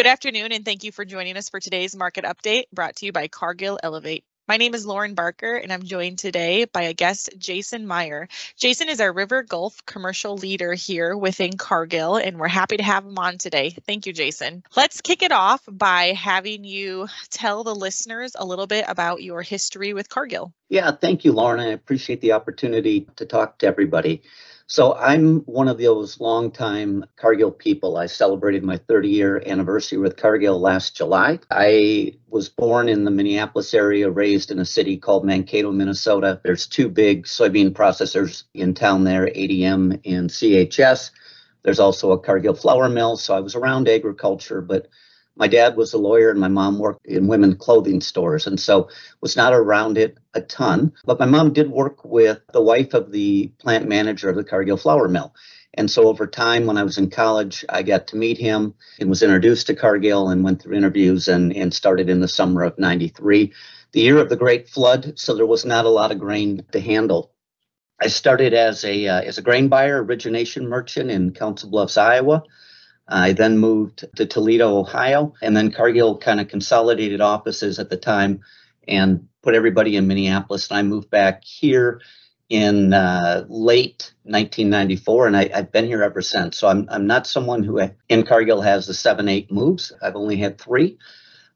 [0.00, 3.12] Good afternoon, and thank you for joining us for today's market update brought to you
[3.12, 4.24] by Cargill Elevate.
[4.48, 8.26] My name is Lauren Barker, and I'm joined today by a guest, Jason Meyer.
[8.56, 13.04] Jason is our River Gulf commercial leader here within Cargill, and we're happy to have
[13.04, 13.76] him on today.
[13.86, 14.62] Thank you, Jason.
[14.74, 19.42] Let's kick it off by having you tell the listeners a little bit about your
[19.42, 20.54] history with Cargill.
[20.70, 21.60] Yeah, thank you, Lauren.
[21.60, 24.22] I appreciate the opportunity to talk to everybody.
[24.70, 27.96] So I'm one of those longtime Cargill people.
[27.96, 31.40] I celebrated my 30 year anniversary with Cargill last July.
[31.50, 36.40] I was born in the Minneapolis area, raised in a city called Mankato, Minnesota.
[36.44, 41.10] There's two big soybean processors in town there, ADM and CHS.
[41.64, 43.16] There's also a Cargill flour mill.
[43.16, 44.86] So I was around agriculture, but
[45.36, 48.88] my dad was a lawyer and my mom worked in women's clothing stores and so
[49.20, 50.92] was not around it a ton.
[51.04, 54.76] But my mom did work with the wife of the plant manager of the cargill
[54.76, 55.34] flour mill.
[55.74, 59.08] And so over time when i was in college i got to meet him and
[59.08, 62.78] was introduced to cargill and went through interviews and, and started in the summer of
[62.78, 63.52] 93
[63.92, 66.80] the year of the great flood so there was not a lot of grain to
[66.80, 67.32] handle.
[68.02, 72.42] I started as a uh, as a grain buyer origination merchant in council bluffs iowa
[73.10, 77.96] I then moved to Toledo, Ohio, and then Cargill kind of consolidated offices at the
[77.96, 78.40] time
[78.86, 80.70] and put everybody in Minneapolis.
[80.70, 82.00] And I moved back here
[82.48, 86.58] in uh, late 1994, and I, have been here ever since.
[86.58, 89.92] So I'm, I'm not someone who in Cargill has the seven, eight moves.
[90.02, 90.98] I've only had three,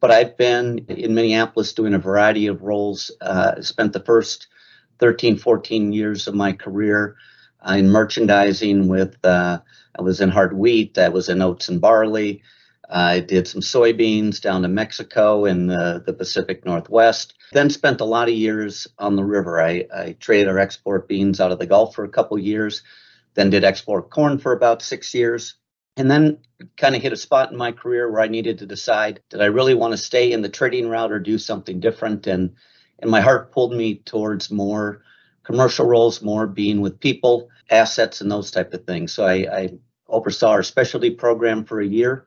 [0.00, 3.10] but I've been in Minneapolis doing a variety of roles.
[3.20, 4.48] Uh, spent the first
[4.98, 9.60] 13, 14 years of my career uh, in merchandising with uh,
[9.98, 12.42] I was in hard wheat, I was in oats and barley.
[12.92, 17.34] I did some soybeans down to Mexico in the, Pacific Northwest.
[17.52, 19.60] Then spent a lot of years on the river.
[19.60, 22.82] I, I traded our export beans out of the Gulf for a couple years,
[23.34, 25.54] then did export corn for about six years.
[25.96, 26.38] And then
[26.76, 29.46] kind of hit a spot in my career where I needed to decide did I
[29.46, 32.26] really want to stay in the trading route or do something different?
[32.26, 32.54] And,
[32.98, 35.02] and my heart pulled me towards more
[35.50, 39.12] commercial roles, more being with people, assets, and those type of things.
[39.12, 39.72] So I, I
[40.08, 42.26] oversaw our specialty program for a year.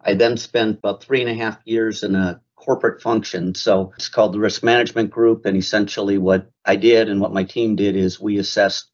[0.00, 3.54] I then spent about three and a half years in a corporate function.
[3.54, 5.46] So it's called the risk management group.
[5.46, 8.86] And essentially, what I did and what my team did is we assessed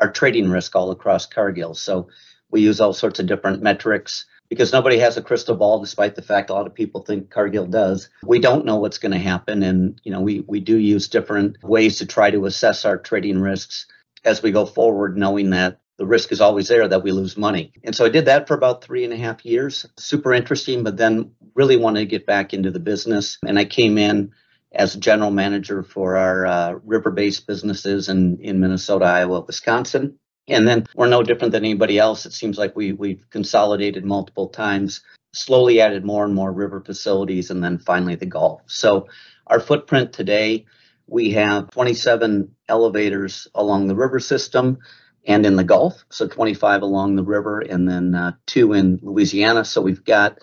[0.00, 1.74] our trading risk all across Cargill.
[1.74, 2.08] So
[2.50, 6.22] we use all sorts of different metrics because nobody has a crystal ball, despite the
[6.22, 8.08] fact a lot of people think Cargill does.
[8.22, 9.62] We don't know what's going to happen.
[9.62, 13.40] And, you know, we, we do use different ways to try to assess our trading
[13.40, 13.86] risks
[14.24, 17.72] as we go forward, knowing that the risk is always there that we lose money.
[17.84, 19.84] And so I did that for about three and a half years.
[19.96, 23.36] Super interesting, but then really wanted to get back into the business.
[23.46, 24.32] And I came in
[24.72, 30.18] as general manager for our uh, river based businesses in, in Minnesota, Iowa, Wisconsin.
[30.48, 32.26] And then we're no different than anybody else.
[32.26, 37.50] It seems like we, we've consolidated multiple times, slowly added more and more river facilities,
[37.50, 38.62] and then finally the Gulf.
[38.66, 39.08] So
[39.46, 40.64] our footprint today,
[41.06, 44.78] we have 27 elevators along the river system
[45.26, 46.04] and in the Gulf.
[46.10, 49.64] So 25 along the river and then uh, two in Louisiana.
[49.64, 50.38] So we've got,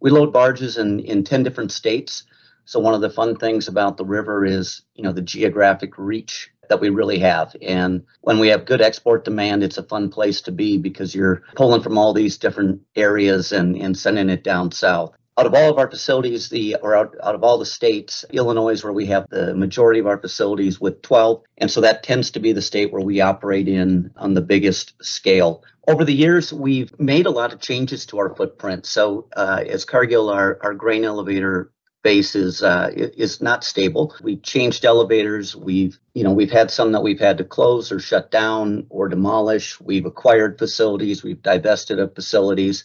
[0.00, 2.24] we load barges in, in 10 different states.
[2.64, 6.50] So one of the fun things about the river is, you know, the geographic reach
[6.68, 7.54] that we really have.
[7.62, 11.42] And when we have good export demand, it's a fun place to be because you're
[11.54, 15.70] pulling from all these different areas and, and sending it down south out of all
[15.70, 19.06] of our facilities, the or out, out of all the states, Illinois is where we
[19.06, 21.42] have the majority of our facilities with 12.
[21.58, 24.94] And so that tends to be the state where we operate in on the biggest
[25.00, 25.62] scale.
[25.86, 28.84] Over the years, we've made a lot of changes to our footprint.
[28.84, 31.70] So uh, as Cargill, our, our grain elevator
[32.02, 34.14] base is uh, is not stable.
[34.22, 35.54] We've changed elevators.
[35.56, 39.08] We've you know we've had some that we've had to close or shut down or
[39.08, 39.80] demolish.
[39.80, 41.22] We've acquired facilities.
[41.22, 42.84] We've divested of facilities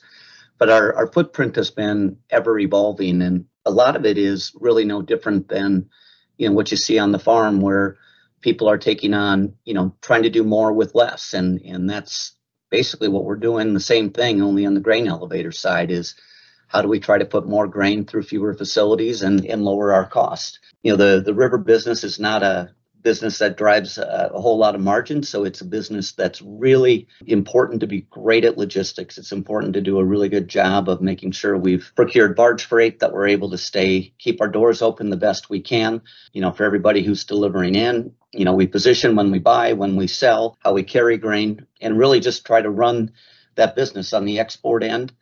[0.64, 4.86] but our, our footprint has been ever evolving and a lot of it is really
[4.86, 5.90] no different than
[6.38, 7.98] you know what you see on the farm where
[8.42, 12.34] people are taking on you know trying to do more with less and and that's
[12.70, 16.16] basically what we're doing the same thing only on the grain elevator side is
[16.74, 20.06] how do we try to put more grain through fewer facilities and, and lower our
[20.06, 22.74] cost you know the the river business is not a
[23.04, 25.22] business that drives a, a, whole lot of margin.
[25.22, 29.18] So it's a business that's really important to be great at logistics.
[29.18, 33.00] It's important to do a really good job of making sure we've procured barge freight
[33.00, 36.52] that we're able to stay, keep our doors open the best we can, you know,
[36.52, 38.14] for everybody who's delivering in.
[38.32, 42.00] You know, we position when we buy, when we sell, how we carry grain, and
[42.00, 43.12] really just try to run
[43.56, 45.14] that business on the export end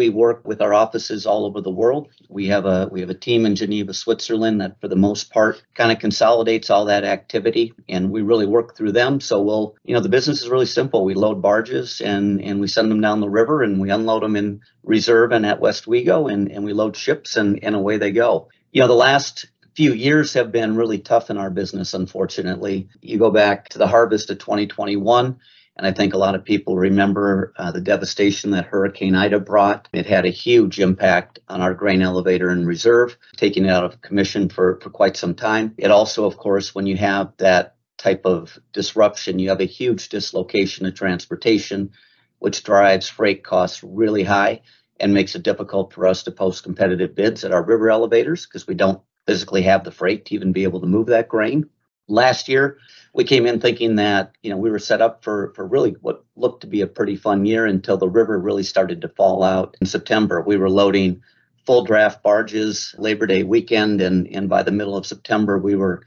[0.00, 2.08] We work with our offices all over the world.
[2.30, 5.62] We have a we have a team in Geneva, Switzerland that for the most part
[5.74, 9.20] kind of consolidates all that activity and we really work through them.
[9.20, 11.04] So we'll, you know, the business is really simple.
[11.04, 14.36] We load barges and and we send them down the river and we unload them
[14.36, 18.48] in reserve and at Westwego and, and we load ships and, and away they go.
[18.72, 22.88] You know, the last few years have been really tough in our business, unfortunately.
[23.02, 25.38] You go back to the harvest of 2021
[25.80, 29.88] and I think a lot of people remember uh, the devastation that Hurricane Ida brought.
[29.94, 34.02] It had a huge impact on our grain elevator and reserve, taking it out of
[34.02, 35.74] commission for, for quite some time.
[35.78, 40.10] It also, of course, when you have that type of disruption, you have a huge
[40.10, 41.92] dislocation of transportation,
[42.40, 44.60] which drives freight costs really high
[45.00, 48.66] and makes it difficult for us to post competitive bids at our river elevators because
[48.66, 51.70] we don't physically have the freight to even be able to move that grain.
[52.10, 52.78] Last year,
[53.14, 56.24] we came in thinking that you know we were set up for for really what
[56.36, 59.76] looked to be a pretty fun year until the river really started to fall out
[59.80, 60.40] in September.
[60.40, 61.22] We were loading
[61.66, 66.02] full draft barges Labor Day weekend, and and by the middle of September we were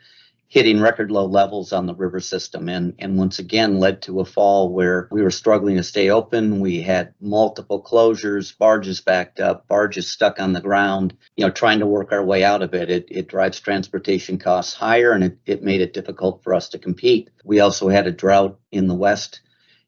[0.54, 4.26] hitting record low levels on the river system and, and once again led to a
[4.26, 6.60] fall where we were struggling to stay open.
[6.60, 11.80] We had multiple closures, barges backed up, barges stuck on the ground, you know, trying
[11.80, 12.92] to work our way out of it.
[12.92, 16.78] It, it drives transportation costs higher and it, it made it difficult for us to
[16.78, 17.32] compete.
[17.44, 19.42] We also had a drought in the West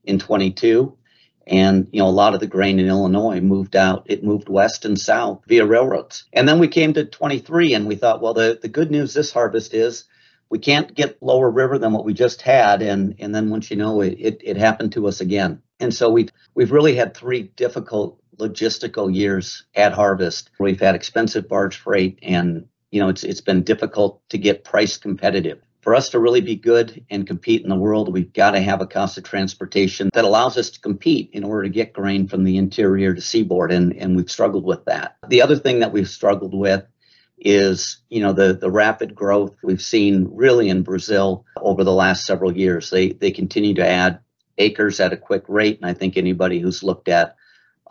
[0.03, 0.97] in 22
[1.45, 4.85] and you know a lot of the grain in illinois moved out it moved west
[4.85, 8.57] and south via railroads and then we came to 23 and we thought well the,
[8.61, 10.05] the good news this harvest is
[10.49, 13.77] we can't get lower river than what we just had and and then once you
[13.77, 15.61] know it, it, it happened to us again.
[15.79, 20.49] And so we've we've really had three difficult logistical years at harvest.
[20.59, 24.97] We've had expensive barge freight and you know it's it's been difficult to get price
[24.97, 25.59] competitive.
[25.81, 28.81] For us to really be good and compete in the world we've got to have
[28.81, 32.43] a cost of transportation that allows us to compete in order to get grain from
[32.43, 35.17] the interior to seaboard and and we've struggled with that.
[35.27, 36.85] The other thing that we've struggled with
[37.37, 42.25] is you know the the rapid growth we've seen really in Brazil over the last
[42.25, 42.89] several years.
[42.89, 44.19] They they continue to add
[44.57, 47.35] acres at a quick rate, and I think anybody who's looked at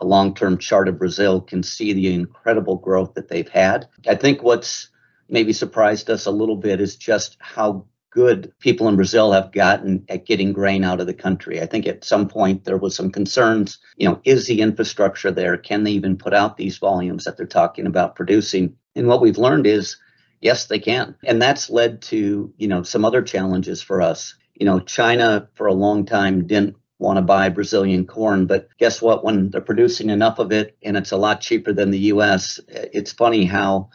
[0.01, 3.87] a long-term chart of Brazil can see the incredible growth that they've had.
[4.07, 4.89] I think what's
[5.29, 10.05] maybe surprised us a little bit is just how good people in Brazil have gotten
[10.07, 11.61] at getting grain out of the country.
[11.61, 15.57] I think at some point there was some concerns, you know, is the infrastructure there?
[15.57, 18.77] Can they even put out these volumes that they're talking about producing?
[18.95, 19.97] And what we've learned is,
[20.41, 21.15] yes, they can.
[21.23, 24.35] And that's led to, you know, some other challenges for us.
[24.53, 29.01] You know, China for a long time didn't want to buy Brazilian corn, but guess
[29.01, 29.23] what?
[29.23, 33.11] When they're producing enough of it and it's a lot cheaper than the US, it's
[33.11, 33.89] funny how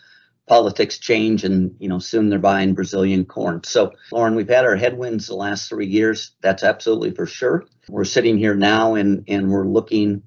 [0.51, 4.75] politics change and you know soon they're buying brazilian corn so lauren we've had our
[4.75, 9.49] headwinds the last three years that's absolutely for sure we're sitting here now and and
[9.49, 10.21] we're looking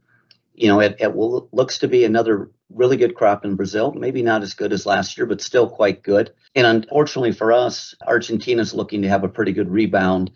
[0.54, 3.94] you know at, at what looks to be another really good crop in Brazil.
[3.94, 6.34] Maybe not as good as last year, but still quite good.
[6.56, 10.32] And unfortunately for us, Argentina is looking to have a pretty good rebound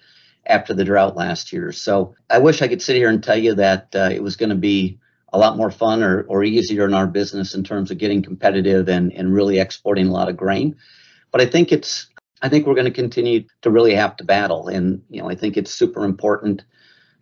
[0.46, 1.72] after the drought last year.
[1.72, 4.50] So I wish I could sit here and tell you that uh, it was going
[4.50, 5.00] to be
[5.34, 8.88] a lot more fun or, or easier in our business in terms of getting competitive
[8.88, 10.76] and, and really exporting a lot of grain.
[11.32, 12.08] But I think it's
[12.42, 14.68] I think we're going to continue to really have to battle.
[14.68, 16.64] And, you know, I think it's super important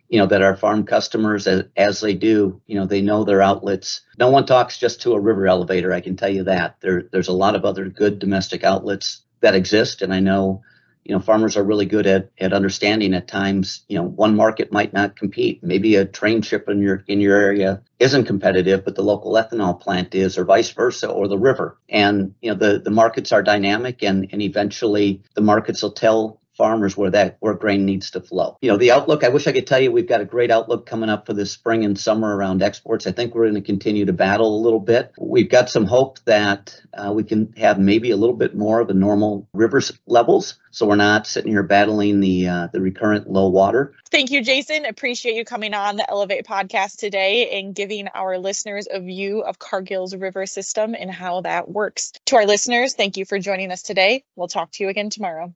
[0.08, 3.42] you know that our farm customers as, as they do you know they know their
[3.42, 4.02] outlets.
[4.18, 6.76] No one talks just to a river elevator i can tell you that.
[6.80, 10.62] There, there's a lot of other good domestic outlets that exist and i know
[11.06, 14.72] you know farmers are really good at at understanding at times you know one market
[14.72, 15.62] might not compete.
[15.62, 19.80] Maybe a train ship in your in your area isn't competitive but the local ethanol
[19.80, 21.78] plant is or vice versa or the river.
[21.88, 26.40] And you know the the markets are dynamic and and eventually the markets will tell
[26.56, 28.56] farmers where that where grain needs to flow.
[28.60, 30.86] You know, the outlook, I wish I could tell you we've got a great outlook
[30.86, 33.06] coming up for this spring and summer around exports.
[33.06, 35.12] I think we're going to continue to battle a little bit.
[35.18, 38.90] We've got some hope that uh, we can have maybe a little bit more of
[38.90, 43.48] a normal river levels so we're not sitting here battling the uh, the recurrent low
[43.48, 43.94] water.
[44.10, 44.84] Thank you, Jason.
[44.84, 49.58] Appreciate you coming on the Elevate podcast today and giving our listeners a view of
[49.58, 52.12] Cargill's river system and how that works.
[52.26, 54.22] To our listeners, thank you for joining us today.
[54.36, 55.54] We'll talk to you again tomorrow.